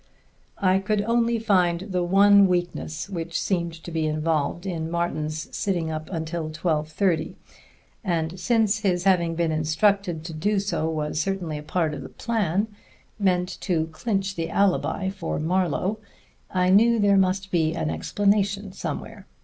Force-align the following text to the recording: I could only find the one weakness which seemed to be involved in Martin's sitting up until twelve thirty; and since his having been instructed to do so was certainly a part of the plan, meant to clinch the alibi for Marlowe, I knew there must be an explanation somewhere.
I 0.57 0.79
could 0.79 1.03
only 1.03 1.37
find 1.37 1.81
the 1.91 2.03
one 2.03 2.47
weakness 2.47 3.07
which 3.07 3.39
seemed 3.39 3.73
to 3.83 3.91
be 3.91 4.07
involved 4.07 4.65
in 4.65 4.89
Martin's 4.89 5.55
sitting 5.55 5.91
up 5.91 6.09
until 6.11 6.49
twelve 6.49 6.89
thirty; 6.89 7.35
and 8.03 8.39
since 8.39 8.79
his 8.79 9.03
having 9.03 9.35
been 9.35 9.51
instructed 9.51 10.23
to 10.23 10.33
do 10.33 10.57
so 10.59 10.89
was 10.89 11.21
certainly 11.21 11.59
a 11.59 11.61
part 11.61 11.93
of 11.93 12.01
the 12.01 12.09
plan, 12.09 12.67
meant 13.19 13.59
to 13.61 13.89
clinch 13.91 14.33
the 14.33 14.49
alibi 14.49 15.09
for 15.11 15.39
Marlowe, 15.39 15.99
I 16.49 16.71
knew 16.71 16.97
there 16.97 17.15
must 17.15 17.51
be 17.51 17.75
an 17.75 17.91
explanation 17.91 18.71
somewhere. 18.71 19.27